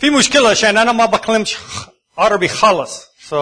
[0.00, 1.56] في مشكلة عشان أنا ما بكلمش
[2.18, 3.06] عربي خالص.
[3.30, 3.34] So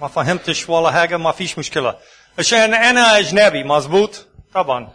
[0.00, 1.98] ما فهمتش ولا حاجة ما فيش مشكلة.
[2.38, 4.88] عشان أنا أجنبي مظبوط؟ طبعا.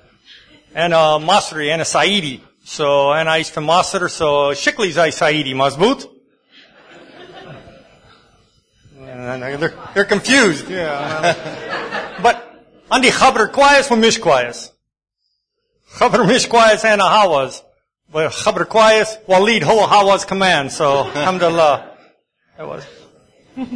[0.76, 2.40] أنا مصري أنا صعيدي
[2.78, 2.82] so
[3.16, 6.12] أنا عايش في مصر so شكلي زي صعيدي مظبوط؟
[9.00, 10.68] They're, they're confused.
[10.70, 11.36] Yeah.
[12.24, 12.36] but
[12.92, 14.72] عندي خبر كويس ومش كويس.
[15.92, 17.62] خبر مش كويس أنا هاوز
[18.29, 20.83] خبر كويس وليد هو هاوز كمان so
[21.17, 21.85] الحمد لله
[22.59, 22.83] It was.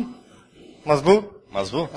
[0.86, 1.88] مظبوط مزبوط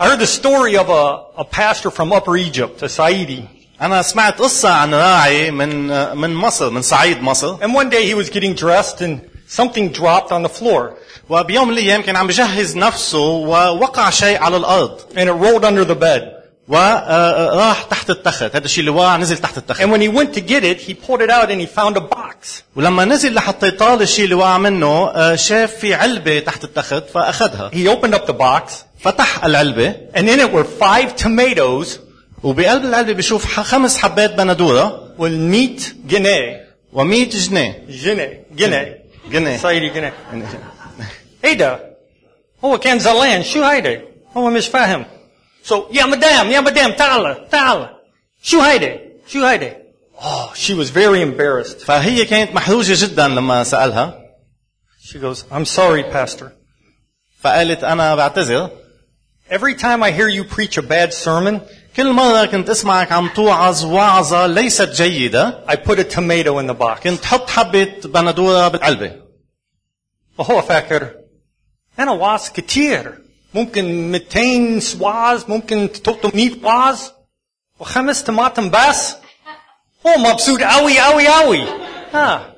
[0.00, 1.04] I heard the story of a,
[1.36, 3.44] a pastor from Upper Egypt, a Saidi.
[3.80, 8.14] انا سمعت قصة عن راعي من من مصر من صعيد مصر And one day he
[8.14, 10.94] was getting dressed and something dropped on the floor
[11.28, 15.84] وبيوم من الايام كان عم بجهز نفسه ووقع شيء على الارض and it rolled under
[15.84, 16.22] the bed.
[16.67, 20.41] وراح تحت التخت هذا الشيء اللي وقع نزل تحت التخت And when he went to
[20.41, 22.63] get it, he pulled it out and he found a box.
[22.75, 27.71] ولما نزل لحتى يطال الشيء اللي وقع منه آه، شاف في علبة تحت التخت فأخذها
[27.73, 31.87] He opened up the box فتح العلبة and in it were five tomatoes
[32.43, 35.81] وبقلب العلبة بيشوف ح- خمس حبات بندورة with meat
[36.11, 36.65] guinea.
[36.93, 38.57] و100 جنيه Guinea.
[38.61, 39.31] Guinea.
[39.31, 40.13] جنيه Saidi guinea.
[41.45, 41.79] إيه ده؟
[42.65, 44.01] هو كان زعلان شو هيدا؟
[44.37, 45.05] هو مش فاهم.
[45.64, 47.88] So يا مدام يا مدام تعال تعال.
[48.42, 48.98] شو هيدا؟
[49.28, 49.76] شو هيدا؟
[50.22, 51.84] Oh, she was very embarrassed.
[51.84, 54.20] فهي كانت محروجة جدا لما سألها
[55.02, 56.46] She goes, I'm sorry, Pastor.
[57.40, 58.70] فقالت أنا بعتذر
[59.50, 61.60] Every time I hear you preach a bad sermon,
[61.96, 66.74] كل مرة كنت اسمعك عم توعظ وعظة ليست جيدة I put a tomato in the
[66.74, 67.00] box.
[67.02, 69.12] كنت تحط حبة بندورة بالعلبة
[70.38, 71.10] وهو فاكر
[71.98, 73.18] أنا واعظ كتير
[73.55, 76.99] ممكن 200 واعظ ممكن 300 واعظ
[77.79, 79.15] وخمس طماطم بس.
[80.07, 81.63] هو مبسوط قوي قوي قوي
[82.13, 82.53] ها.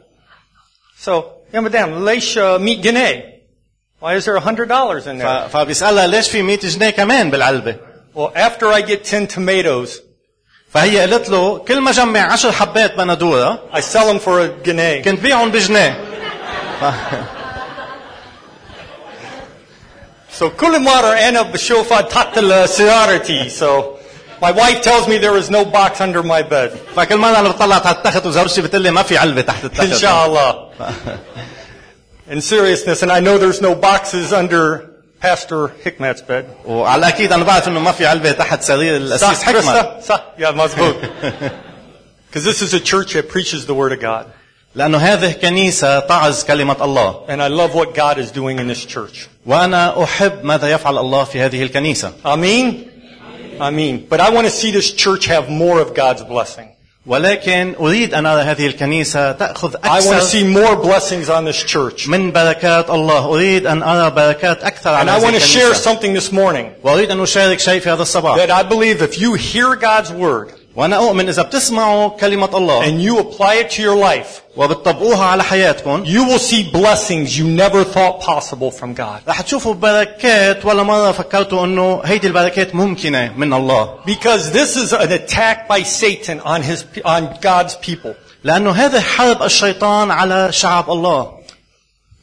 [1.06, 1.12] So
[1.54, 3.38] يا مدام ليش uh, 100 جنيه؟
[4.02, 5.48] Why is there $100 in there?
[5.50, 7.76] فبيسألها ليش في 100 جنيه كمان بالعلبة؟
[8.16, 9.90] Well, after I get 10 tomatoes,
[10.74, 15.02] فهي قالت له كل ما جمع عشر حبات بندورة I sell them for a جنيه.
[15.02, 16.04] كنت بيعهم بجنيه.
[20.39, 23.51] So كل مرة أنا بشوف تحت السيارتي.
[23.51, 23.99] So
[24.41, 26.71] my wife tells me there is no box under my bed.
[26.97, 30.01] فكل مرة أنا بطلع تحت التخت وزوجتي بتقول لي ما في علبة تحت إن التخت
[30.01, 30.69] شاء الله.
[32.31, 36.47] In seriousness, and I know there's no boxes under Pastor Hikmat's bed.
[36.67, 40.25] وعلى الأكيد أنا بعرف إنه ما في علبة تحت سرير الأسيس صح حكمة كريستا؟ صح
[40.39, 40.95] يا مظبوط.
[42.29, 44.27] Because this is a church that preaches the Word of God.
[44.77, 48.85] لأنه هذه كنيسة تعظ كلمة الله And I love what God is doing in this
[48.85, 49.29] church.
[49.47, 52.89] وأنا أحب ماذا يفعل الله في هذه الكنيسة Amen?
[53.61, 54.07] Amen.
[54.09, 56.69] But I want to see this church have more of God's blessing.
[57.07, 61.45] ولكن أريد أن أرى هذه الكنيسة تأخذ I want to أكثر see more blessings on
[61.45, 62.09] this church.
[62.09, 65.73] من بركات الله أريد أن أرى بركات أكثر And على I هذه want to share
[65.73, 69.19] الكنيسة something this morning وأريد أن أشارك شيء في هذا الصباح that I believe if
[69.19, 73.83] you hear God's word وأنا أؤمن إذا بتسمعوا كلمة الله and you apply it to
[73.83, 79.21] your life, وبتطبقوها على حياتكم you will see blessings you never thought possible from God.
[79.29, 84.93] رح تشوفوا بركات ولا مرة فكرتوا أنه هيدي البركات ممكنة من الله Because this is
[84.93, 88.15] an attack by Satan on his, on God's people.
[88.45, 91.33] لأنه هذا حرب الشيطان على شعب الله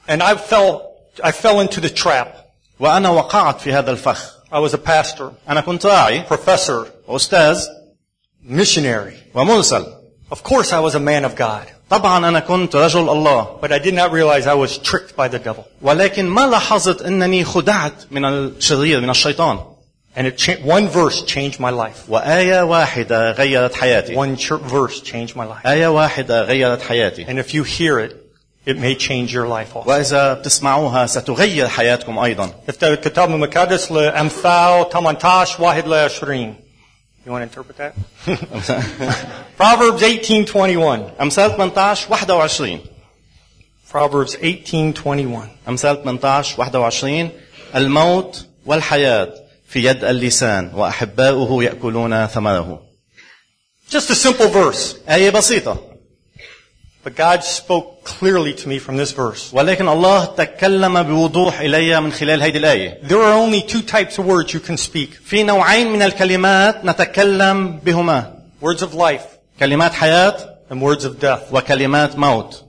[0.07, 2.35] And I fell, I fell into the trap.
[2.79, 7.65] وأنا وقعت في هذا الفخ I was a pastor, أنا كنت راعي professor, وأستاذ
[8.43, 9.13] missionary.
[9.33, 9.85] ومرسل
[10.31, 13.79] Of course I was a man of God, طبعا أنا كنت رجل الله but I
[13.79, 15.65] did not realize I was tricked by the devil.
[15.81, 19.59] ولكن ما لاحظت أنني خدعت من الشرير من الشيطان
[20.15, 22.09] And it cha- one verse changed my life.
[22.09, 25.65] وآية واحدة غيرت حياتي One ch- verse changed my life.
[25.65, 28.15] آية واحدة غيرت حياتي And if you hear it,
[28.65, 29.87] it may change your life also.
[29.87, 36.55] وإذا بتسمعوها ستغير حياتكم أيضا افتح الكتاب المقدس لأمثال 18 واحد ل 20.
[37.25, 37.93] You want to interpret that?
[39.57, 41.21] Proverbs 18:21.
[41.21, 42.79] أمثال 18 21
[43.91, 45.47] Proverbs 18:21.
[45.67, 47.29] أمثال 18 21
[47.75, 49.33] الموت والحياة
[49.67, 52.81] في يد اللسان وأحباؤه يأكلون ثمره
[53.89, 55.77] Just a simple verse, آية بسيطة
[57.03, 59.51] but God spoke clearly to me from this verse.
[59.53, 64.25] ولكن الله تكلم بوضوح إلي من خلال هذه الآية There are only two types of
[64.25, 65.09] words you can speak.
[65.25, 69.23] في نوعين من الكلمات نتكلم بهما Words of life
[69.59, 70.35] كلمات حياة
[70.71, 71.51] and words of death.
[71.53, 72.65] وكلمات موت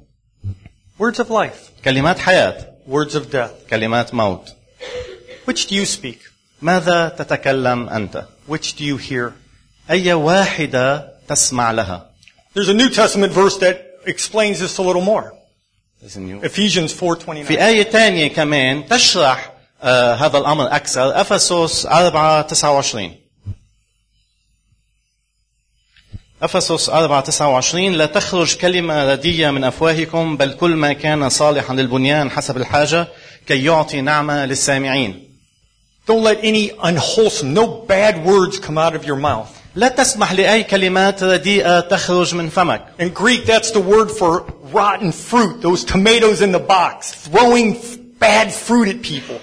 [0.99, 3.69] Words of life, كلمات حياة words of death.
[3.71, 4.49] كلمات موت
[5.47, 6.19] Which do you speak?
[6.63, 9.33] ماذا تتكلم أنت Which do you hear?
[9.91, 12.07] أي واحدة تسمع لها
[12.55, 15.34] There's a New Testament verse that explains this a little more.
[16.44, 17.44] Ephesians 4:29.
[17.44, 23.16] في آية تانية كمان تشرح آه هذا الأمر أكثر أفسس 4 29
[26.42, 32.32] أفسس 4 29 لا تخرج كلمة ردية من أفواهكم بل كل ما كان صالحا للبنيان
[32.32, 33.08] حسب الحاجة
[33.48, 35.26] كي يعطي نعمة للسامعين
[36.08, 39.55] Don't let any unwholesome, no bad words come out of your mouth.
[39.75, 45.13] لا تسمح لأي كلمات رديئة تخرج من فمك In Greek, that's the word for rotten
[45.13, 49.37] fruit, those tomatoes in the box, throwing f- bad fruit at people.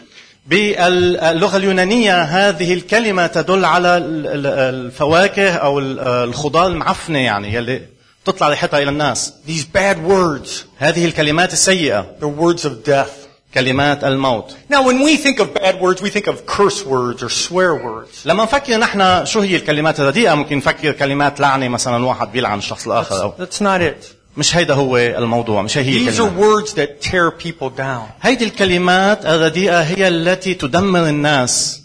[0.50, 7.82] باللغة اليونانية هذه الكلمة تدل على ال- ال- الفواكه أو ال- الخضار المعفنة يعني يلي
[8.26, 13.21] تطلع ريحتها إلى الناس These bad words, هذه الكلمات السيئة they're words of death.
[13.54, 17.30] كلمات الموت Now, when we think of bad words, we think of curse words or
[17.30, 18.26] swear words.
[18.26, 22.88] لما نفكر نحن شو هي الكلمات الرديئة ممكن نفكر كلمات لعنة مثلا واحد بيلعن الشخص
[22.88, 24.06] الآخر أو That's not it.
[24.38, 28.10] مش هيدا هو الموضوع مش هي هي These are الكلمات words that tear people down.
[28.22, 31.82] هيدي الكلمات الرديئة هي التي تدمر الناس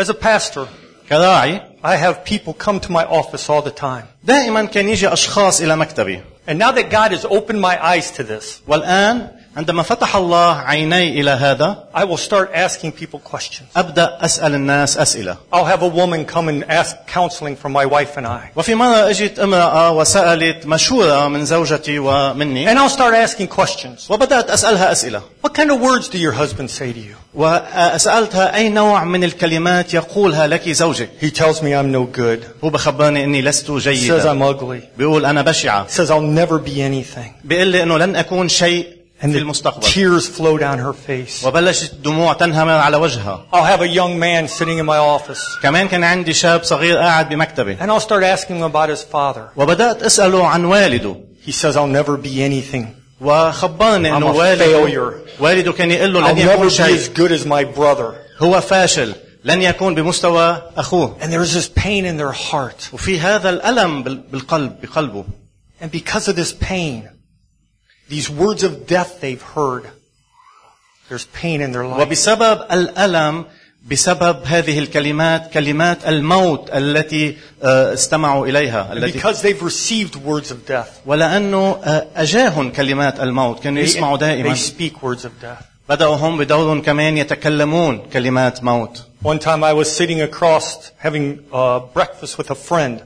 [0.00, 0.66] As a pastor,
[1.08, 4.04] كراعي I have people come to my office all the time.
[4.24, 8.22] دائما كان يجي أشخاص إلى مكتبي And now that God has opened my eyes to
[8.22, 13.64] this, والآن عندما فتح الله عيني إلى هذا I will start asking people questions.
[13.76, 18.16] أبدأ أسأل الناس أسئلة I'll have a woman come and ask counseling from my wife
[18.16, 18.50] and I.
[18.56, 24.10] وفي مرة اجت امرأة وسألت مشورة من زوجتي ومني And I'll start asking questions.
[24.10, 27.16] وبدأت أسألها أسئلة What kind of words do your husband say to you?
[27.34, 32.44] وسألتها أي نوع من الكلمات يقولها لك زوجك He tells me I'm no good.
[32.64, 34.98] هو بخبرني أني لست He says جيدا I'm ugly.
[34.98, 37.30] بيقول أنا بشعة He says I'll never be anything.
[37.44, 41.44] بيقول لي أنه لن أكون شيء And في the المستقبل tears flow down her face.
[41.44, 45.58] وبلشت الدموع تنهمر على وجهها I'll have a young man sitting in my office.
[45.62, 49.50] كمان كان عندي شاب صغير قاعد بمكتبي And I'll start asking him about his father.
[49.56, 51.16] وبدأت أسأله عن والده
[51.46, 52.86] He says I'll never be anything.
[53.20, 55.14] وخبرني انه I'm a والده failure.
[55.40, 58.14] والده كان يقول له I'll لن never يكون be شيء as good as my brother.
[58.42, 59.14] هو فاشل
[59.44, 62.92] لن يكون بمستوى اخوه And there's this pain in their heart.
[62.94, 65.24] وفي هذا الالم بال- بالقلب بقلبه
[65.82, 67.08] And because of this pain,
[68.10, 69.84] these words of death they've heard,
[71.08, 72.00] there's pain in their life.
[72.00, 73.44] وبسبب الالم
[73.90, 80.50] بسبب هذه الكلمات كلمات الموت التي آه، استمعوا اليها And التي because they've received words
[80.50, 85.30] of death, ولانه آه، اجاهم كلمات الموت كانوا they, يسمعوا دائما they speak words of
[85.44, 85.64] death.
[85.88, 91.80] بداوا هم بدورهم كمان يتكلمون كلمات موت One time I was sitting across having uh,
[91.94, 93.00] breakfast with a friend,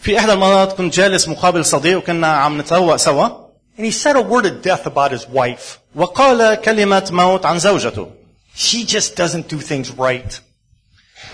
[0.00, 3.28] في احدى المرات كنت جالس مقابل صديق وكنا عم نتروق سوا
[3.76, 5.78] and he said a word of death about his wife.
[5.96, 8.10] وقال كلمة موت عن زوجته
[8.54, 10.40] She just doesn't do things right.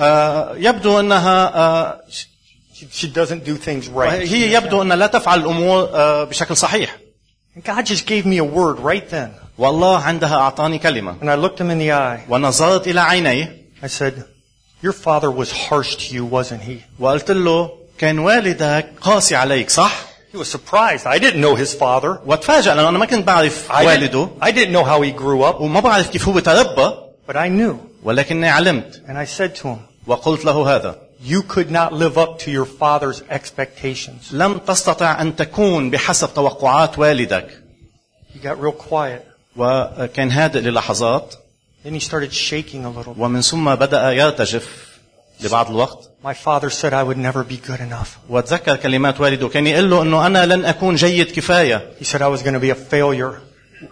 [0.01, 4.13] آه، يبدو أنها آه، She, she doesn't do things right.
[4.33, 6.97] هي يبدو أنها لا تفعل الأمور آه، بشكل صحيح
[7.57, 9.31] And God just gave me a word right then.
[9.59, 12.21] والله عندها أعطاني كلمة And I looked him in the eye.
[12.29, 14.25] ونظرت إلى عينيه I said,
[14.83, 16.83] Your father was harsh to you, wasn't he?
[17.01, 19.93] وقلت له كان والدك قاسي عليك صح؟
[20.33, 21.07] He was surprised.
[21.07, 22.19] I didn't know his father.
[22.27, 25.43] وتفاجأ لأنه أنا ما كنت بعرف I والده didn't, I didn't know how he grew
[25.43, 26.95] up, وما بعرف كيف هو تربى
[27.29, 27.77] but I knew.
[28.05, 32.39] ولكني علمت And I said to him, وقلت له هذا You could not live up
[32.41, 34.33] to your father's expectations.
[34.33, 37.49] لم تستطع أن تكون بحسب توقعات والدك
[38.35, 39.23] He got real quiet.
[39.57, 41.35] وكان هادئ للحظات
[41.85, 43.19] Then he started shaking a little bit.
[43.23, 44.90] ومن ثم بدأ يرتجف
[45.41, 48.19] لبعض الوقت My father said I would never be good enough.
[48.29, 52.29] وتذكر كلمات والده كان يقول له انه انا لن اكون جيد كفايه He said I
[52.29, 53.35] was going to be a failure.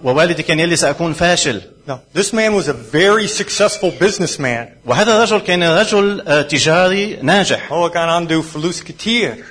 [0.02, 4.66] ووالدي كان يقول لي ساكون فاشل No, this man was a very successful businessman.
[4.86, 9.44] وهذا الرجل كان رجل آه، تجاري ناجح Oh, ganandu fluskatir.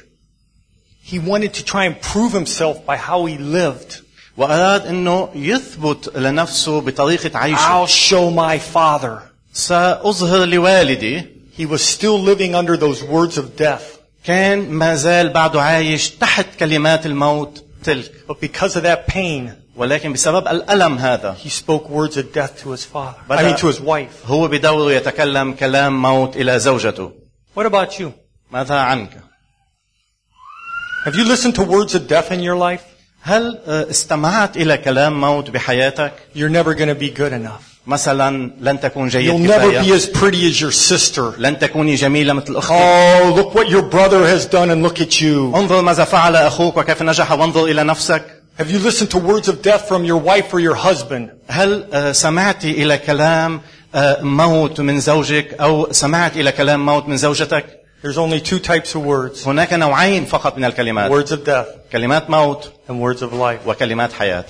[1.12, 4.01] He wanted to try and prove himself by how he lived.
[4.38, 9.20] واراد انه يثبت لنفسه بطريقه عيشه I'll show my father.
[9.53, 11.25] ساظهر لوالدي
[11.58, 14.00] He was still living under those words of death.
[14.24, 20.13] كان ما زال بعده عايش تحت كلمات الموت تلك But because of that pain, ولكن
[20.13, 23.18] بسبب الالم هذا he spoke words of death to his father.
[23.30, 24.25] I بدأ- mean, to his wife.
[24.27, 27.12] هو بدوره يتكلم كلام موت الى زوجته
[27.58, 28.12] What about you?
[28.51, 29.10] ماذا عنك
[31.06, 32.82] Have you listened to words of death in your life?
[33.22, 37.76] هل آه، استمعت الى كلام موت بحياتك You're never going to be good enough.
[37.88, 41.39] مثلا لن تكون جيد You'll never be كفاية as pretty as your sister.
[41.39, 45.22] لن تكوني جميلة مثل أختك Oh, look what your brother has done and look at
[45.22, 45.56] you.
[45.56, 48.24] انظر ماذا فعل أخوك وكيف نجح وانظر إلى نفسك
[48.60, 51.30] Have you listened to words of death from your wife or your husband?
[51.48, 53.62] هل آه، سمعت إلى كلام
[53.96, 57.65] آه، موت من زوجك أو سمعت إلى كلام موت من زوجتك
[58.03, 59.48] There's only two types of words.
[59.48, 63.68] هناك نوعين فقط من الكلمات Words of death كلمات موت and words of life.
[63.68, 64.46] وكلمات حياة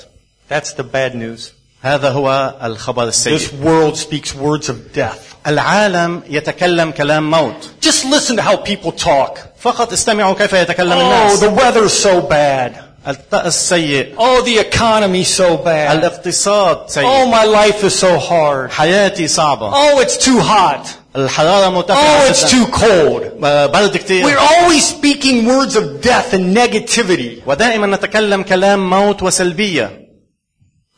[0.51, 1.51] That's the bad news.
[1.87, 5.47] هذا هو الخبر السيء This world speaks words of death.
[5.47, 9.39] العالم يتكلم كلام موت Just listen to how people talk.
[9.59, 12.71] فقط استمعوا كيف يتكلم Oh, الناس the weather's so bad.
[13.07, 15.91] الطقس سيء Oh, the economy's so bad.
[15.91, 18.71] الاقتصاد سيء Oh, my life is so hard.
[18.71, 20.87] حياتي صعبة Oh, it's too hot.
[21.15, 23.41] الحرارة Oh, مرتفعة it's جدا too cold.
[23.73, 27.41] برد كتير We're always speaking words of death and negativity.
[27.47, 30.03] ودائما نتكلم كلام موت وسلبية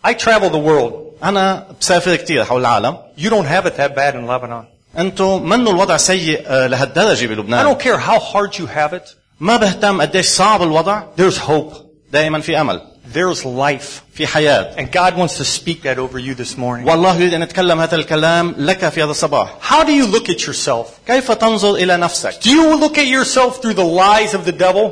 [0.04, 0.94] I travel the world.
[1.24, 4.66] أنا بسافر كتير حول العالم You don't have it that bad in Lebanon.
[4.98, 9.16] أنتم منه الوضع سيء آه، لهالدرجة I بلبنان don't care how hard you have it.
[9.40, 11.74] ما بهتم قديش صعب الوضع There's hope.
[12.12, 12.82] دائما في أمل
[13.14, 14.02] There's life.
[14.14, 16.88] في حياة And God wants to speak that over you this morning.
[16.88, 20.48] والله يريد أن يتكلم هذا الكلام لك في هذا الصباح How do you look at
[20.48, 20.88] yourself?
[21.08, 24.92] كيف تنظر إلى نفسك Do you look at yourself through the lies of the devil?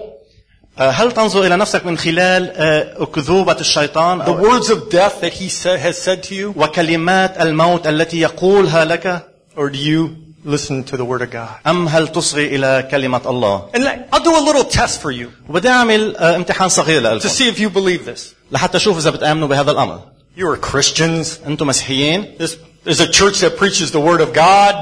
[0.79, 5.21] آه، هل تنظر إلى نفسك من خلال آه، أكذوبة الشيطان The أو words of death
[5.21, 6.53] that he said, has said to you?
[6.57, 9.21] وكلمات الموت التي يقولها لك
[9.57, 11.49] Or do you listen to the word of God?
[11.67, 15.27] أم هل تصغي إلى كلمة الله And let- I'll do a little test for you
[15.49, 18.33] وبدي أعمل آه، امتحان صغير to لكم see if you believe this.
[18.51, 19.99] لحتى أشوف إذا بتآمنوا بهذا الأمر
[20.37, 21.27] You are Christians.
[21.47, 22.51] أنتم مسيحيين This
[22.87, 24.75] is a church that preaches the word of God.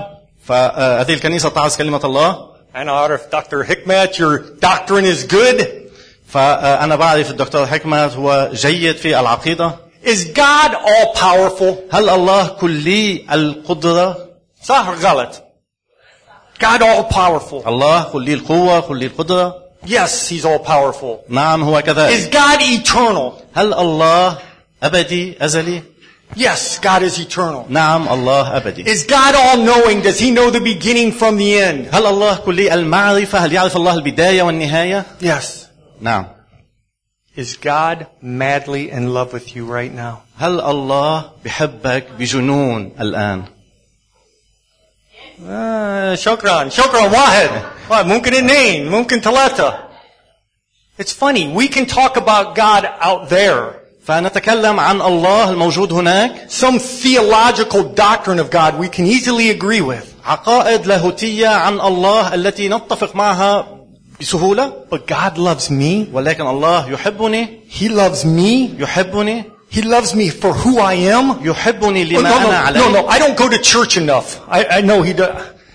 [0.48, 3.66] فهذه الكنيسة تعظ كلمة الله I know if Dr.
[3.66, 5.85] Hikmat, your doctrine is good.
[6.29, 11.75] فأنا بعرف الدكتور حكمت هو جيد في العقيدة Is God all powerful?
[11.95, 14.17] هل الله كلي القدرة
[14.65, 15.43] صح ولا غلط?
[16.61, 17.67] God all powerful.
[17.69, 19.55] الله كلي القوة كلي القدرة
[19.87, 21.17] Yes, he's all powerful.
[21.29, 23.33] نعم هو Is كذلك God eternal?
[23.55, 24.39] هل الله
[24.83, 25.83] أبدي أزلي
[26.37, 27.65] Yes, God is eternal.
[27.69, 30.03] نعم الله أبدي Is God all knowing?
[30.03, 31.95] Does he know the beginning from the end?
[31.95, 35.66] هل الله كلي المعرفة هل يعرف الله البداية والنهاية Yes.
[36.02, 36.26] نعم
[37.38, 40.22] Is God madly in love with you right now?
[40.40, 43.44] هل الله بحبك بجنون الآن
[45.50, 47.50] آه شكرا شكرا واحد
[47.90, 49.92] واحد ممكن اثنين ممكن ثلاثة
[51.00, 53.76] It's funny, we can talk about God out there.
[54.08, 60.06] فنتكلم عن الله الموجود هناك Some theological doctrine of God we can easily agree with.
[60.26, 63.75] عقائد لاهوتية عن الله التي نتفق معها
[64.20, 66.08] بسهولة But God loves me.
[66.14, 68.70] ولكن الله يحبني He loves me.
[68.80, 69.44] يحبني
[69.74, 71.46] He loves me for who I am.
[71.46, 74.40] يحبني Oh, لما no, أنا no, عليه no, no, I don't go to church enough.
[74.50, 75.24] I, I know he, do,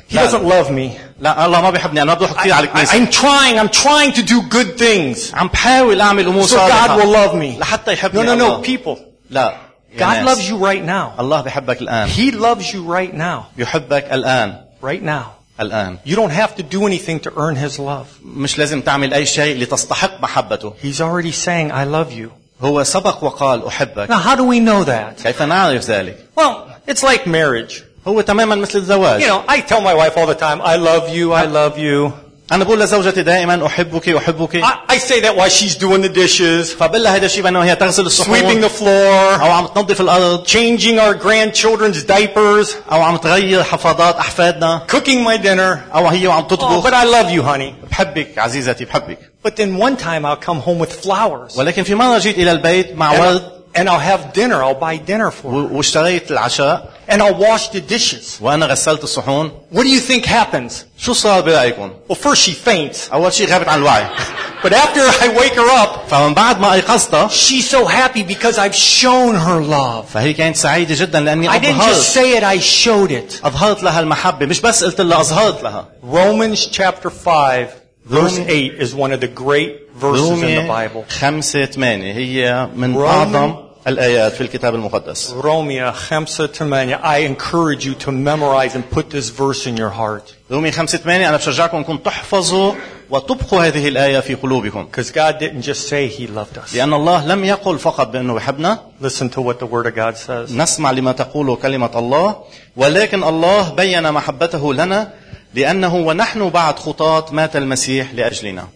[0.09, 0.23] he لا.
[0.30, 0.90] doesn't love me.
[1.21, 4.23] لا الله ما بيحبني أنا بروح كثير على I, الكنيسة I'm trying, I'm trying to
[4.23, 5.35] do good things.
[5.35, 7.59] عم بحاول أعمل أمور So God will صالحة love me.
[7.61, 8.99] لحتى يحبني No, no, الله no, people.
[9.30, 9.54] لا
[9.95, 10.26] يا God ناس.
[10.38, 11.21] loves you right now.
[11.21, 13.47] الله بحبك الآن He loves you right now.
[13.59, 15.25] يحبك الآن Right now.
[15.61, 18.06] الآن You don't have to do anything to earn His love.
[18.25, 22.28] مش لازم تعمل أي شيء لتستحق محبته He's already saying, I love you.
[22.62, 25.23] هو سبق وقال أحبك Now, how do we know that?
[25.23, 26.54] كيف نعرف ذلك Well,
[26.90, 27.83] it's like marriage.
[28.09, 31.09] هو تماما مثل الزواج You know, I tell my wife all the time, I love
[31.16, 32.12] you, I love you.
[32.52, 36.75] أنا بقول لزوجتي دائما أحبك أحبك I, I say that while she's doing the dishes,
[36.78, 40.47] فبقول لها هذا الشيء بأنه هي تغسل sweeping الصحون the floor, أو عم تنظف الأرض
[40.47, 45.95] changing our grandchildren's diapers, أو عم تغير حفاضات أحفادنا cooking my dinner.
[45.95, 47.75] أو هي وعم Oh, تطبخ but I love you, honey.
[47.90, 51.56] بحبك عزيزتي بحبك But then one time I'll come home with flowers.
[51.59, 53.42] ولكن في مرة جيت إلى البيت مع And, ورد
[53.75, 54.62] and I'll have dinner.
[54.62, 55.56] I'll buy dinner for her.
[55.56, 58.40] و- واشتريت العشاء And I'll wash the dishes.
[58.40, 60.73] وأنا غسلت الصحون What do you think happens?
[60.99, 63.12] شو صار برأيكم؟ Well, first she faints.
[63.12, 64.06] أول شيء غابت عن الوعي
[64.62, 68.75] But after I wake her up, فمن بعد ما أيقظتها she's so happy because I've
[68.75, 70.06] shown her love.
[70.14, 73.45] فهي كانت سعيدة جدا لأني I didn't just أظهرت say it, I showed it.
[73.47, 77.68] أظهرت لها المحبة مش بس قلت لها أظهرت لها Romans chapter 5,
[78.11, 81.04] verse Roman- 8 is one of the great verses in the رومية Bible.
[81.21, 83.54] خمسة ثمانية هي من Roman- أعظم
[83.88, 86.95] الآيات في الكتاب المقدس Romia 5 8.
[87.03, 90.33] I encourage you to memorize and put this verse in your heart.
[90.51, 92.73] رومية خمسة ثمانية أنا بشجعكم أنكم تحفظوا
[93.09, 96.75] وتبقوا هذه الآية في قلوبكم Because God didn't just say He loved us.
[96.75, 100.51] لأن الله لم يقل فقط بأنه بحبنا Listen to what the Word of God says.
[100.51, 102.35] نسمع لما تقول كلمة الله
[102.75, 105.13] ولكن الله بين محبته لنا
[105.53, 108.67] لأنه ونحن بعد خطاة مات المسيح لأجلنا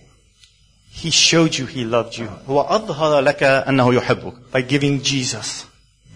[1.02, 5.64] He showed you He loved you هو أظهر لك أنه يحبك by giving Jesus,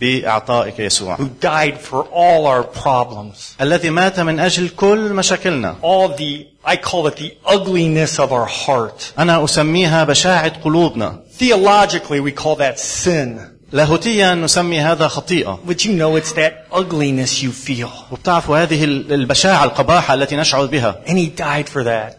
[0.01, 6.09] بإعطائك يسوع who died for all our problems, الذي مات من أجل كل مشاكلنا all
[6.17, 9.13] the, I call it the ugliness of our heart.
[9.19, 13.41] أنا أسميها بشاعة قلوبنا Theologically, we call that sin.
[13.73, 17.91] لاهوتيا نسمي هذا خطيئة But you know it's that ugliness you feel.
[18.13, 22.17] وبتعرفوا هذه البشاعة القباحة التي نشعر بها And he died for that.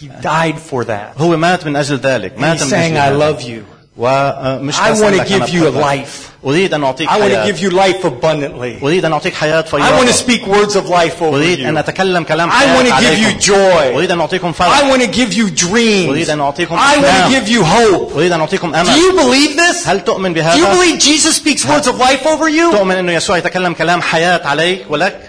[0.00, 1.18] He died for that.
[1.20, 3.18] هو مات من أجل ذلك And مات he's من saying, أجل I هذا.
[3.18, 3.62] love you.
[3.96, 6.04] ومش I بس want to أنك أنا give you a بحبك.
[6.06, 6.30] life.
[6.46, 8.82] أريد أن أعطيك I want to حياة give you life abundantly.
[8.82, 11.66] أريد أن أعطيك حياة I want to فياضة speak words of life over أريد you.
[11.68, 13.96] أن أتكلم كلام I حياة want to give you عليكم joy.
[13.96, 16.08] أريد أن أعطيكم فرح I want to give you dreams.
[16.08, 17.30] أريد أن أعطيكم I want to أحلام.
[17.32, 18.16] give you hope.
[18.16, 19.88] أريد أن أعطيكم Do أمل you believe this?
[19.88, 22.72] هل تؤمن Do you بهذا؟ believe Jesus speaks words of life over you?
[22.72, 25.27] تؤمن أنه يسوع يتكلم كلام حياة عليك ولك؟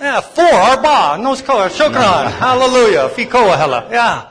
[0.00, 4.28] Yeah, four, arba, nos koa, shukran, hallelujah, fikoa hella, yeah.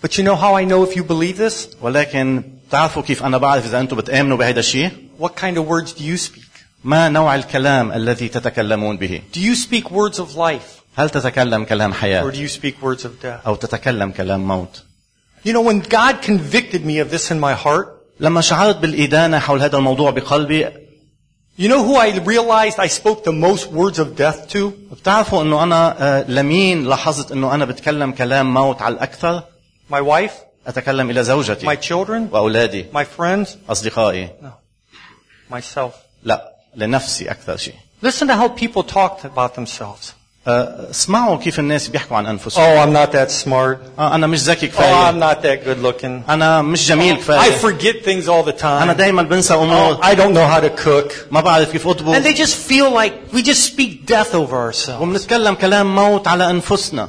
[0.00, 1.68] But you know how I know if you believe this?
[1.82, 6.04] ولكن تعرفوا كيف أنا بعرف إذا أنتم بتآمنوا بهذا الشيء؟ What kind of words do
[6.04, 6.44] you speak?
[6.84, 10.82] ما نوع الكلام الذي تتكلمون به؟ Do you speak words of life?
[10.96, 13.46] هل تتكلم كلام Or حياة do you speak words of death?
[13.46, 14.82] أو تتكلم كلام موت؟
[15.44, 17.88] You know, when God convicted me of this in my heart,
[18.20, 20.81] لما شعرت بالإدانة حول هذا الموضوع بقلبي
[21.58, 24.72] you know who I realized I spoke the most words of death to?
[24.92, 29.42] بتعرفوا أنه أنا آه، لمين لاحظت أنه أنا بتكلم كلام موت على الأكثر؟
[29.92, 30.32] My wife?
[30.66, 32.32] أتكلم إلى My زوجتي children?
[32.32, 33.48] وأولادي My friends?
[33.70, 34.30] أصدقائي
[35.52, 35.92] Myself.
[36.22, 40.12] لا لنفسي أكثر شيء Listen to how people talk about themselves.
[40.46, 43.98] آه، اسمعوا كيف الناس بيحكوا عن أنفسهم Oh, I'm not that smart.
[43.98, 46.30] آه، أنا مش ذكي Oh, I'm كفاية not that good looking.
[46.30, 48.96] أنا مش جميل I كفاية forget things all the أنا time.
[48.96, 51.12] دايما بنسى Oh, أمور I don't know how to cook.
[51.30, 55.00] ما بعرف كيف And أطبخ they just feel like we just speak death over ourselves.
[55.02, 57.08] وبنتكلم كلام موت على أنفسنا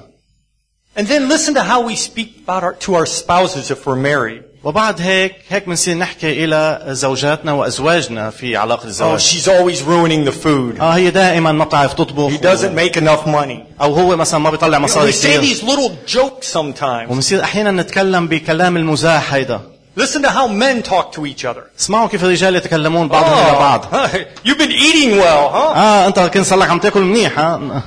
[0.98, 4.44] And then listen to how we speak about our, to our spouses if we're married.
[4.65, 10.31] وبعد هيك هيك بنصير نحكي إلى زوجاتنا وأزواجنا في علاقة Oh, الزواج she's always ruining
[10.31, 10.81] the food.
[10.81, 13.81] آه هي دائما ما بتعرف تطبخ He doesn't make enough money.
[13.83, 17.11] أو هو مثلا ما بيطلع You know, مصاري we say كثير these little jokes sometimes.
[17.11, 19.61] وبنصير أحيانا نتكلم بكلام المزاح هيدا
[20.01, 21.63] Listen to how men talk to each other.
[21.81, 24.09] اسمعوا كيف الرجال يتكلمون بعضهم إلى بعض Oh,
[24.49, 25.77] you've been eating well, huh?
[25.77, 27.83] آه أنت كنت صار لك عم تاكل منيح ها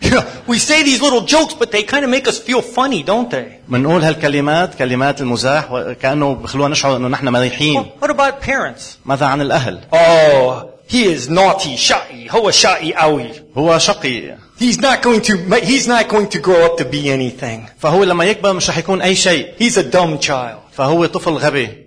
[0.00, 2.26] You know, we, you know, we say these little jokes, but they kind of make
[2.28, 3.58] us feel funny, don't they?
[3.68, 8.98] بنقول هالكلمات كلمات المزاح وكأنه بخلونا نشعر أنه نحن مريحين Well, what about parents?
[9.06, 13.40] ماذا عن الأهل Oh, he is naughty, shy, hoa shy awi.
[13.58, 17.68] هو شقي He's not going to, he's not going to grow up to be anything.
[17.78, 20.58] فهو لما يكبر مش رح يكون أي شيء He's a dumb child.
[20.72, 21.84] فهو طفل غبي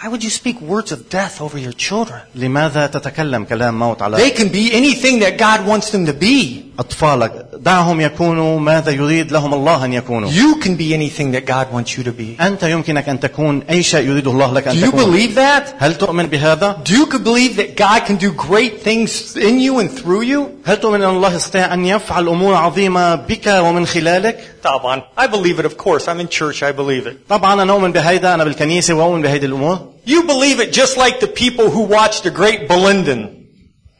[0.00, 2.20] Why would you speak words of death over your children?
[2.34, 6.71] لماذا تتكلم كلام موت على They can be anything that God wants them to be.
[6.78, 11.72] أطفالك دعهم يكونوا ماذا يريد لهم الله أن يكونوا You can be anything that God
[11.72, 12.36] wants you to be.
[12.40, 15.74] أنت يمكنك أن تكون أي شيء يريده الله لك Do أن you تكون believe that?
[15.78, 19.90] هل تؤمن بهذا؟ Do you believe that God can do great things in you and
[19.90, 20.48] through you?
[20.66, 25.02] هل تؤمن أن الله يستطيع أن يفعل أمور عظيمة بك ومن خلالك؟ Taban.
[25.16, 26.08] I believe it, of course.
[26.08, 26.62] I'm in church.
[26.62, 27.16] I believe it.
[27.28, 31.26] طبعا أنا أؤمن بهيدا أنا بالكنيسة وأؤمن بهيدي الأمور You believe it just like the
[31.26, 33.34] people who watched the great Blondin.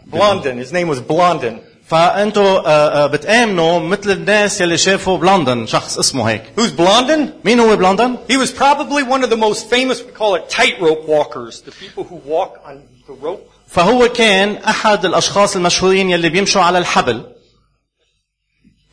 [0.06, 0.56] Blondin.
[0.56, 1.60] His name was Blondin.
[1.93, 7.45] فأنتوا آه، آه، بتآمنوا مثل الناس يلي شافوا بلندن شخص اسمه هيك Who's Blondin?
[7.45, 11.07] مين هو بلندن؟ He was probably one of the most famous, we call it tightrope
[11.07, 13.49] walkers, the people who walk on the rope.
[13.67, 17.23] فهو كان أحد الأشخاص المشهورين يلي بيمشوا على الحبل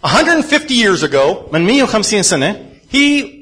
[0.04, 3.39] 150 years ago, من 150 سنة he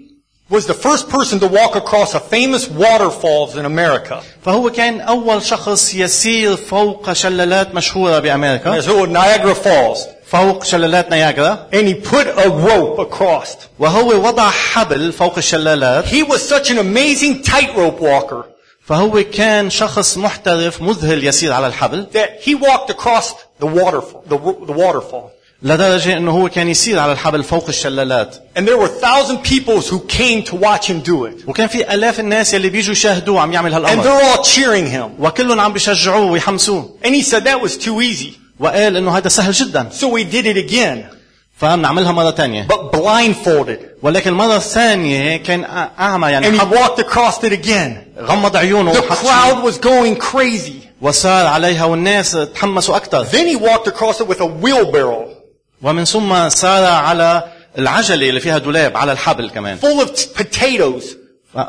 [0.50, 4.22] was the first person to walk across a famous waterfalls in America.
[4.46, 10.08] فهو كان أول شخص يسير فوق شلالات مشهورة بأمريكا It's called Niagara Falls.
[10.26, 13.56] فوق شلالات نياجرا And he put a rope across.
[13.80, 18.46] وهو وضع حبل فوق الشلالات He was such an amazing tightrope walker
[18.86, 24.38] فهو كان شخص محترف مذهل يسير على الحبل that he walked across the waterfall, the,
[24.38, 25.32] the waterfall.
[25.64, 30.00] لدرجة أنه هو كان يسير على الحبل فوق الشلالات And there were thousand people who
[30.00, 31.48] came to watch him do it.
[31.48, 35.22] وكان في آلاف الناس يلي بيجوا يشاهدوه عم يعمل And هالأمر they're all cheering him.
[35.26, 38.40] وكلهم عم بيشجعوه ويحمسوه And he said that was too easy.
[38.60, 40.98] وقال انه هذا سهل جدا So he did it again,
[41.62, 43.78] فنعملها مرة تانية but blindfolded.
[44.02, 48.20] ولكن المرة الثانية كان أ- أعمى And يعني he حب walked across it again.
[48.20, 50.88] غمض عيونه The وحط شيء crowd was going crazy.
[51.02, 55.28] وسار عليها والناس تحمسوا أكثر Then he walked across it with a wheelbarrow
[55.83, 57.45] ومن ثم سار على
[57.79, 60.11] العجلة اللي فيها دولاب على الحبل كمان full of
[60.43, 61.05] potatoes.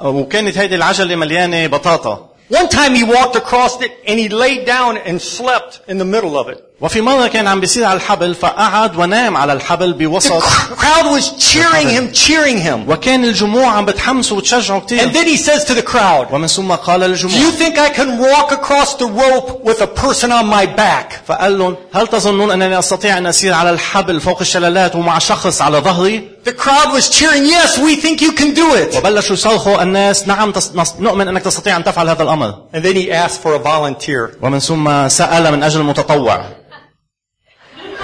[0.03, 4.97] وكانت هيدي العجلة مليانة بطاطا One time he walked across it and he laid down
[4.97, 6.63] and slept in the middle of it.
[6.81, 11.31] وفي مرة كان عم بيصير على الحبل فقعد ونام على الحبل The بوسط crowd was
[11.53, 12.89] cheering him, cheering him.
[12.89, 16.71] وكان الجموع عم بتحمسه وتشجعه And كثير then he says to the crowd, ومن ثم
[16.71, 20.45] قال Do you للجموع think I can walk across the rope with a person on
[20.47, 21.21] my back?
[21.27, 25.77] فقال لهم هل تظنون أنني أستطيع أن أسير على الحبل فوق الشلالات ومع شخص على
[25.77, 28.95] ظهري The crowd was cheering, Yes, we think you can do it.
[28.97, 30.53] وبلشوا يصرخوا الناس نعم
[30.99, 34.37] نؤمن أنك تستطيع أن تفعل هذا الأمر And then he asked for a volunteer.
[34.41, 36.45] ومن ثم سأل من أجل متطوع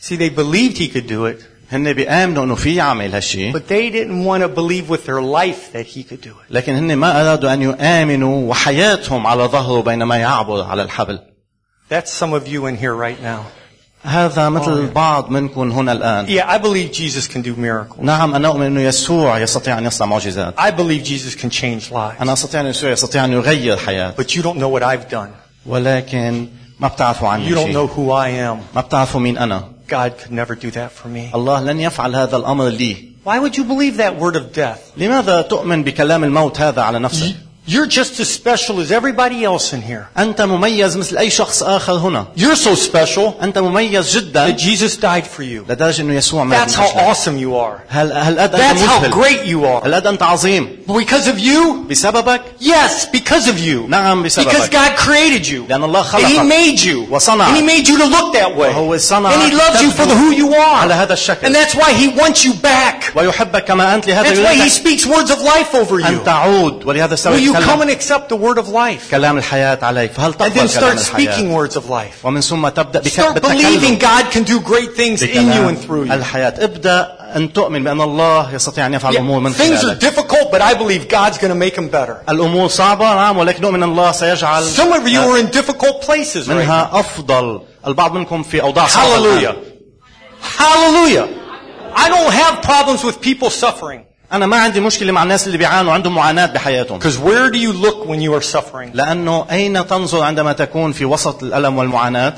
[0.00, 1.40] See, they believed he could do it,
[1.72, 5.72] هن بيآمنوا أنه في يعمل هالشيء but they didn't want to believe with their life
[5.72, 6.50] that he could do it.
[6.50, 11.18] لكن هن ما أرادوا أن يآمنوا وحياتهم على ظهره بينما يعبر على الحبل
[11.88, 13.44] That's some of you in here right now.
[14.04, 18.00] هذا مثل البعض منكم هنا الآن Yeah, I believe Jesus can do miracles.
[18.00, 22.20] نعم أنا أؤمن أنه يسوع يستطيع أن يصنع معجزات I believe Jesus can change lives.
[22.20, 25.30] أنا أستطيع أن يسوع يستطيع أن يغير حياة But you don't know what I've done.
[25.66, 26.48] ولكن
[26.80, 28.74] ما بتعرفوا عني You don't شيء know who I am.
[28.76, 31.34] ما بتعرفوا مين أنا God could never do that for me.
[31.34, 34.78] الله لن يفعل هذا الأمر لي Why would you believe that word of death?
[34.96, 37.34] لماذا تؤمن بكلام الموت هذا على نفسك
[37.70, 40.06] You're just as special as everybody else in here.
[40.18, 44.96] أنت مميز مثل أي شخص آخر هنا You're so special أنت مميز that جدا Jesus
[44.96, 45.64] died for you.
[45.68, 47.80] لدرجة أنه يسوع مات That's من how أجلك awesome you are.
[47.88, 49.84] هل هل قد أنت That's how مذهل great you are.
[49.86, 51.84] هل قد أنت عظيم Because of you?
[51.90, 53.88] بسببك Yes, because of you.
[53.88, 55.64] نعم Because بسببك God created you.
[55.68, 57.06] لأن الله And He خلقك made you.
[57.10, 57.48] وصنعك.
[57.48, 58.68] And He made you to look that way.
[58.68, 61.06] وهو صنع And He loves you for the who you على are.
[61.08, 63.12] هذا الشكل And that's why He wants you back.
[63.16, 66.06] ويحبك كما أنت لهذا That's why He يريدك speaks words of life over you.
[66.06, 69.10] أن تعود ولهذا السبب Will you come يتكلم and accept the word of life?
[69.10, 72.24] كلام الحياة عليك فهل And تقبل then كلام start speaking الحياة words of life.
[72.24, 75.68] ومن ثم تبدأ بك- Start believing بالتكلم God can do great things in you بكلام
[75.68, 76.12] and through you.
[76.12, 79.98] الحياة ابدأ أن تؤمن بأن الله يستطيع أن يفعل الأمور من Yeah, things are خلالك
[80.00, 82.16] difficult, but I believe God's going to make them better.
[82.28, 86.48] الأمور صعبة نعم ولكن نؤمن أن الله سيجعل Some of you are in difficult places
[86.48, 86.54] right now.
[86.54, 89.50] منها أفضل البعض منكم في أوضاع صعبة Hallelujah.
[89.50, 89.56] الآن.
[90.40, 91.28] Hallelujah.
[91.94, 94.04] I don't have problems with people suffering.
[94.33, 97.73] أنا ما عندي مشكلة مع الناس اللي بيعانوا عندهم معاناة بحياتهم Because where do you
[97.73, 98.89] look when you are suffering?
[98.93, 102.33] لأنه أين تنظر عندما تكون في وسط الألم والمعاناة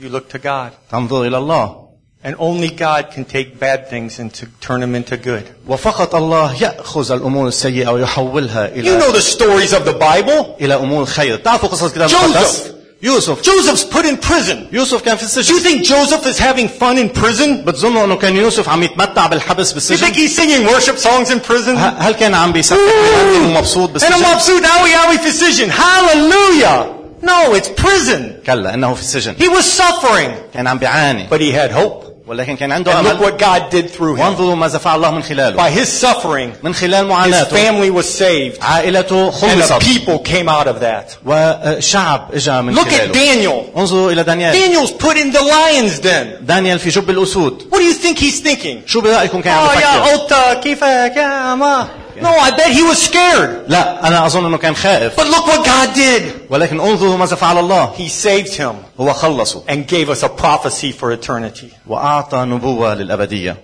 [0.00, 0.70] You look to God.
[0.92, 1.84] تنظر إلى الله
[2.26, 5.42] And only God can take bad things and to turn them into good.
[5.68, 10.56] وفقط الله يأخذ الأمور السيئة ويحولها You إلى know the stories of the Bible.
[10.60, 12.74] إلى أمور خير تعرفوا قصص الكتاب Joseph.
[13.03, 14.57] المقدس يوسف Joseph's put in prison.
[14.73, 17.49] يوسف كان في Do you السجن think Joseph is having fun in prison?
[17.65, 21.39] بتظنوا انه كان يوسف عم يتمتع بالحبس You بالسجن think he's singing worship songs in
[21.51, 21.77] prison?
[21.77, 25.71] ه- هل كان عم بيسبح ويغني ومبسوط And I'm بالسجن مبسوط قوي قوي في السجن.
[25.71, 26.85] Hallelujah.
[27.21, 28.45] No, it's prison.
[28.45, 32.05] كلا انه في السجن He was suffering, كان عم بيعاني but he had hope.
[32.27, 34.19] ولكن كان عنده And look امل what God did through him.
[34.19, 38.05] وانظروا ماذا فعل الله من خلاله By his suffering, من خلال his معاناته family was
[38.19, 38.61] saved.
[38.61, 41.17] عائلته And the خلصت people came out of that.
[41.25, 43.77] وشعب اجى من Look at خلاله Daniel.
[43.77, 46.27] انظروا الى دانيال Daniel's put in the lion's den.
[46.47, 48.77] دانيال في جب الاسود What do you think he's thinking?
[48.87, 51.87] شو برايكم كان عم Oh, بفكر yeah, Ota, كيفك يا ما.
[52.21, 53.49] No, I bet he was scared.
[53.67, 56.21] لا انا اظن انه كان خائف But look what God did.
[56.49, 60.91] ولكن انظروا ماذا فعل الله He saved him هو خلصه and gave us a prophecy
[60.91, 61.73] for eternity.
[61.87, 63.57] واعطى نبوه للابديه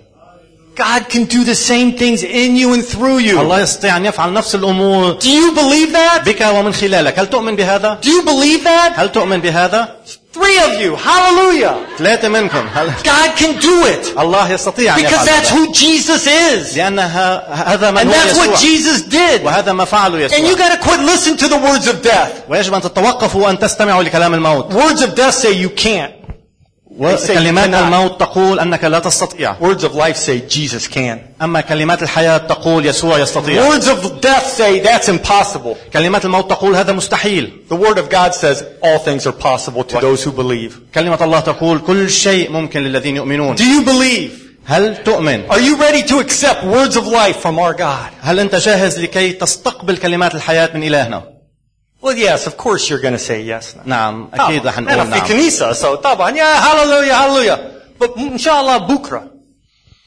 [0.76, 3.38] God can do the same things in you and through you.
[3.40, 6.24] الله يستطيع ان يفعل نفس الامور Do you believe that?
[6.24, 8.92] بك ومن خلالك هل تؤمن بهذا Do you believe that?
[8.98, 9.96] هل تؤمن بهذا
[10.32, 10.96] Three of you.
[10.96, 11.74] Hallelujah.
[11.98, 14.18] ثلاثه منكم هل God can do it.
[14.18, 16.76] الله يستطيع ان Because يفعل that's هذا who Jesus is.
[16.76, 19.44] لان ه- هذا من And هو that's what يسوع Jesus did.
[19.44, 22.48] وهذا ما فعله And you يسوع gotta quit listening to the words of death.
[22.48, 26.19] ويجب ان تتوقفوا وان تستمعوا لكلام الموت Words of death say you can't.
[27.16, 27.74] say you وكلمات cannot.
[27.74, 31.18] الموت تقول انك لا تستطيع Words of life say Jesus can.
[31.42, 35.76] اما كلمات الحياه تقول يسوع يستطيع Words of death say that's impossible.
[35.92, 40.00] كلمات الموت تقول هذا مستحيل The word of God says all things are possible to
[40.00, 40.72] those who believe.
[40.94, 44.30] كلمه الله تقول كل شيء ممكن للذين يؤمنون Do you believe?
[44.66, 48.10] هل تؤمن Are you ready to accept words of life from our God?
[48.22, 51.22] هل انت جاهز لكي تستقبل كلمات الحياه من الهنا
[52.02, 53.74] Well, yes, of course you're going to say yes.
[53.76, 53.82] now.
[53.86, 57.58] نعم اكيد رح أنا نقول في نعم كنيسة so طبعا yeah hallelujah hallelujah.
[58.00, 59.30] But إن شاء الله بكرة.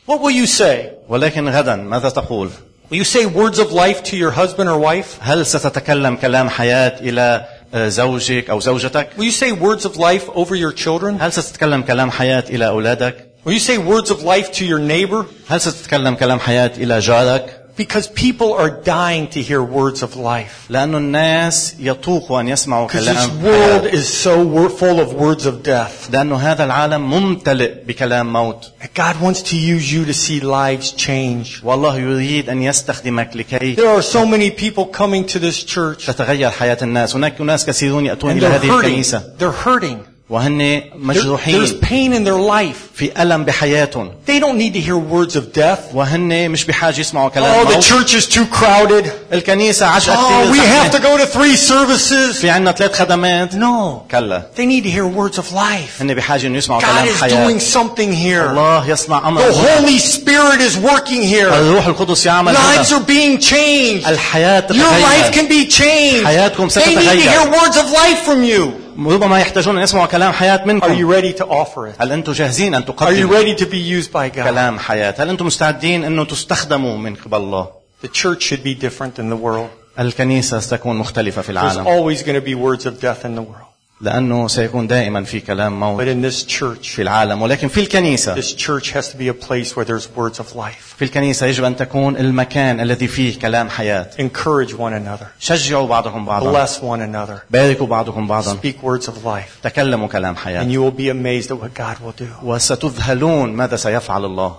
[0.07, 0.91] What will you say?
[1.09, 2.49] ولكن غدا ماذا تقول
[2.91, 5.17] Will you say words of life to your husband or wife?
[5.21, 10.29] هل ستتكلم كلام حياه الى آه، زوجك او زوجتك Will you say words of life
[10.35, 11.21] over your children?
[11.21, 15.25] هل ستتكلم كلام حياه الى اولادك Will you say words of life to your neighbor?
[15.49, 20.67] هل ستتكلم كلام حياه الى جارك Because people are dying to hear words of life.
[20.69, 23.93] لأنه الناس يطوقوا أن يسمعوا Because this كلام world حياة.
[23.93, 26.09] is so wor- full of words of death.
[26.11, 30.91] لأنه هذا العالم ممتلئ بكلام موت And God wants to use you to see lives
[30.91, 31.63] change.
[31.63, 36.49] والله يريد أن يستخدمك لكي There are so many people coming to this church تتغير
[36.49, 38.85] حياة الناس هناك ناس كثيرون يأتون and إلى they're هذه hurting.
[38.85, 39.97] الكنيسة They're hurting.
[40.29, 42.77] وهن There- there's مجروحين pain in their life.
[42.95, 45.93] في ألم بحياتهم They don't need to hear words of death.
[45.93, 49.05] وهن مش بحاجة يسمعوا كلام Oh, the موت church is too crowded.
[49.33, 51.17] الكنيسة عشقة Oh, we كثير have to زحمة.
[51.17, 52.37] go to three services.
[52.41, 54.05] في عنا ثلاث خدمات No.
[54.11, 56.01] كلا They need to hear words of life.
[56.01, 58.49] هن بحاجة انه يسمعوا God كلام is حياة doing something here.
[58.49, 61.53] الله يصنع أمر The Holy Spirit is working here.
[61.53, 64.07] الروح القدس يعمل Lives هنا are being changed.
[64.07, 66.25] الحياة Your life تتغير can be changed.
[66.25, 67.29] حياتكم They need to ستتغير.
[67.29, 68.82] hear words of life from you.
[68.97, 72.01] ربما يحتاجون أن يسمعوا كلام حياة Are you منكم ready to offer it?
[72.01, 74.43] هل أنتم جاهزين أن Are you تقدموا ready to be used by God?
[74.43, 77.67] كلام حياة هل أنتم مستعدين أنه تستخدموا من قبل الله
[78.03, 79.69] The church should be different than the world.
[79.99, 83.41] الكنيسة ستكون مختلفة في There's العالم always going to be words of death in the
[83.41, 83.69] world.
[84.00, 88.34] لأنه سيكون دائما في كلام But موت in this church, في العالم ولكن في الكنيسة
[88.34, 90.94] this church has to be a place where there's words of life.
[90.98, 95.26] في الكنيسة يجب أن تكون المكان الذي فيه كلام حياة Encourage one another.
[95.40, 97.38] شجعوا بعضكم بعضا Bless one another.
[97.50, 99.62] باركوا بعضكم بعضا Speak words of life.
[99.62, 102.28] تكلموا كلام And حياة you will be amazed at what God will do.
[102.44, 104.56] وستذهلون ماذا سيفعل الله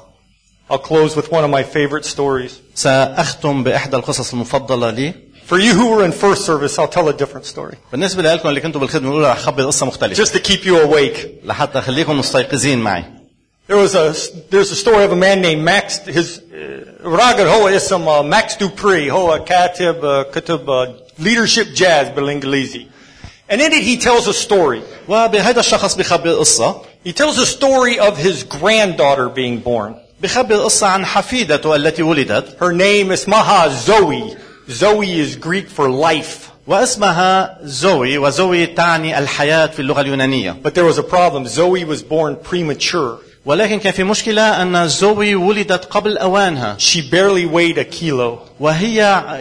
[0.69, 2.51] I'll close with one of my favorite stories.
[2.75, 5.13] سأختم بإحدى القصص المفضلة لي
[5.45, 7.77] For you who were in first service, I'll tell a different story.
[10.15, 11.43] Just to keep you awake.
[13.67, 14.13] There was a
[14.49, 15.99] there's a story of a man named Max.
[15.99, 19.07] His uh, راجل is uh, Max De Pree.
[19.07, 22.87] Hoa Katib, uh, Katib, leadership jazz بالإنجليزي.
[23.47, 24.81] And in it he tells a story.
[27.03, 29.95] He tells a story of his granddaughter being born.
[32.59, 34.35] Her name is Maha Zoe.
[34.70, 36.50] Zoe is Greek for life.
[36.66, 41.46] واسمها زوي وزوي تعني الحياة في اللغة اليونانية But there was a problem.
[41.46, 43.18] Zoe was born premature.
[43.45, 48.39] ولكن كان في مشكلة أن زوي ولدت قبل أوانها She barely weighed a kilo.
[48.59, 48.95] وهي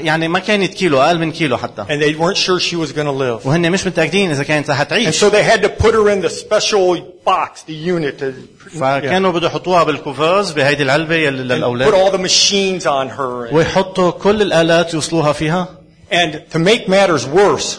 [0.04, 3.06] يعني ما كانت كيلو أقل من كيلو حتى And they weren't sure she was going
[3.06, 3.46] to live.
[3.46, 6.30] وهن مش متأكدين إذا كانت رح And so they had to put her in the
[6.30, 8.24] special box, the unit,
[8.80, 13.52] فكانوا بده يحطوها بالكوفرز بهيدي العلبة and put للأولاد all the machines on her.
[13.54, 15.68] ويحطوا كل الآلات يوصلوها فيها
[16.12, 17.78] And to make matters worse,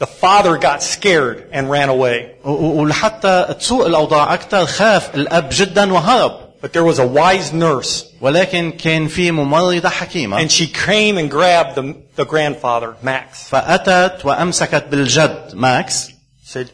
[0.00, 2.26] the father got scared and ran away.
[2.44, 7.52] و- و- ولحتى تسوء الأوضاع أكثر خاف الأب جدا وهرب But there was a wise
[7.52, 13.48] nurse, ولكن كان في ممرضة حكيمة and she came and grabbed the, the grandfather, Max.
[13.50, 16.10] فأتت وأمسكت بالجد ماكس
[16.44, 16.70] Said,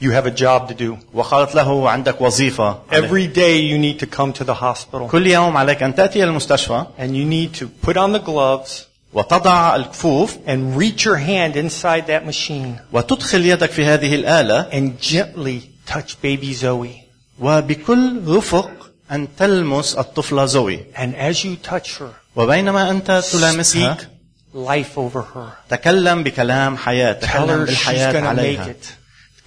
[0.00, 0.96] "You have a job to do.
[1.14, 5.56] وقالت له عندك وظيفة Every day you need to come to the hospital, كل يوم
[5.56, 10.37] عليك أن تأتي إلى المستشفى and you need to put on the gloves وتضع الكفوف
[10.47, 16.15] and reach your hand inside that machine وتدخل يدك في هذه الآلة and gently touch
[16.21, 17.03] baby Zoe.
[17.39, 24.07] وبكل رفق أن تلمس الطفلة زوي And as you touch her, وبينما أنت تلامسها speak
[24.55, 25.69] life over her.
[25.69, 28.75] تكلم بكلام حياة تكلم بالحياة عليها.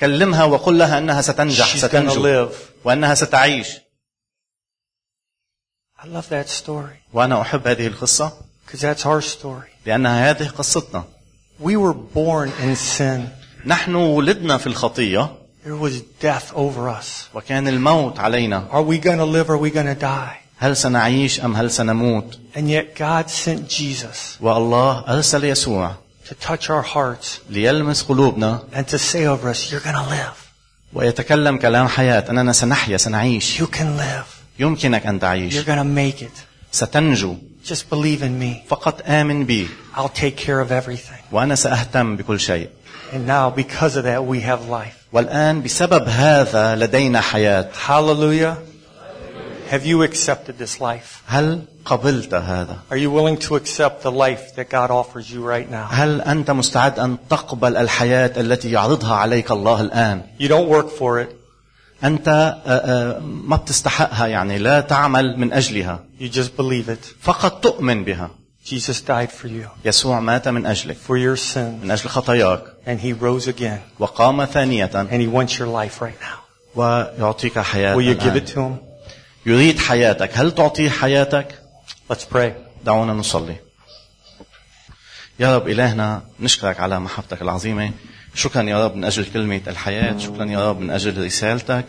[0.00, 2.54] كلمها وقل لها أنها ستنجح ستنجو live.
[2.84, 3.68] وأنها ستعيش
[6.02, 8.32] I love that story وأنا أحب هذه القصة
[8.69, 9.69] because that's our story.
[9.85, 11.03] لأنها هذه قصتنا
[11.59, 13.21] We were born in sin.
[13.65, 15.29] نحن ولدنا في الخطية
[15.65, 17.29] There was death over us.
[17.33, 20.41] وكان الموت علينا Are we going to live or are we going to die?
[20.59, 25.95] هل سنعيش أم هل سنموت And yet God sent Jesus والله أرسل يسوع
[26.29, 30.35] to touch our hearts ليلمس قلوبنا and to say over us, you're going to live.
[30.93, 34.25] ويتكلم كلام حياة أننا سنحيا سنعيش You can live.
[34.59, 36.31] يمكنك أن You're تعيش going to make it.
[36.71, 38.63] ستنجو Just believe in me.
[38.67, 41.21] فقط آمن بي I'll take care of everything.
[41.31, 42.69] وأنا سأهتم بكل شيء
[43.13, 44.95] And now because of that, we have life.
[45.13, 48.57] والآن بسبب هذا لدينا حياة Hallelujah.
[49.71, 51.23] Have you accepted this life?
[51.27, 55.69] هل قبلت هذا؟ Are you willing to accept the life that God offers you right
[55.69, 55.87] now?
[55.91, 61.19] هل أنت مستعد أن تقبل الحياة التي يعرضها عليك الله الآن؟ You don't work for
[61.19, 61.35] it.
[62.04, 67.04] أنت آه، آه، ما بتستحقها يعني لا تعمل من أجلها You just believe it.
[67.20, 68.30] فقط تؤمن بها
[68.66, 72.98] Jesus died for you, يسوع مات من أجلك for your sins, من أجل خطاياك and
[73.00, 73.80] he rose again.
[73.98, 76.38] وقام ثانية And he wants your life right now.
[76.76, 78.72] ويعطيك حياة Will you give it to him?
[79.46, 81.54] يريد حياتك هل تعطيه حياتك؟
[82.12, 82.52] Let's pray.
[82.84, 83.56] دعونا نصلي
[85.40, 87.90] يا رب إلهنا نشكرك على محبتك العظيمة
[88.34, 91.84] شكرا يا رب من أجل كلمة الحياة شكرا يا رب من أجل رسالتك.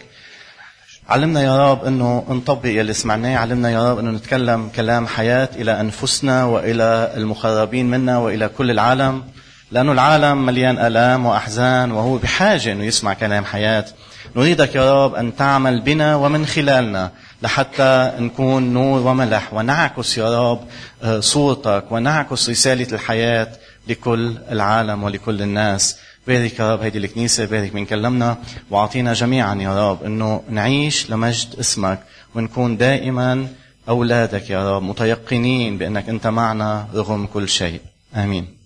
[1.09, 5.79] علمنا يا رب إنه نطبق يلي سمعناه علمنا يا رب إنه نتكلم كلام حياة إلى
[5.79, 9.23] أنفسنا وإلى المخربين منا وإلى كل العالم
[9.71, 13.85] لأنه العالم مليان آلام وأحزان وهو بحاجة إنه يسمع كلام حياة.
[14.35, 19.53] نريدك يا رب أن تعمل بنا ومن خلالنا لحتى نكون نور وملح.
[19.53, 20.67] ونعكس يا رب
[21.03, 23.47] آه، صورتك ونعكس رسالة الحياة
[23.87, 25.97] لكل العالم ولكل الناس.
[26.27, 28.37] بارك يا رب هيدي الكنيسة بارك من كلمنا.
[28.69, 31.99] وأعطينا جميعا يا رب إنه نعيش لمجد اسمك
[32.35, 33.47] ونكون دائما
[33.89, 37.81] أولادك يا رب متيقنين بأنك أنت معنا رغم كل شيء.
[38.15, 38.60] آمين.